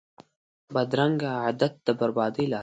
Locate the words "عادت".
1.43-1.73